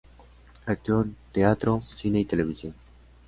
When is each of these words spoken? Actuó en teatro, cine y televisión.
Actuó 0.65 1.03
en 1.03 1.15
teatro, 1.31 1.79
cine 1.95 2.19
y 2.21 2.25
televisión. 2.25 2.73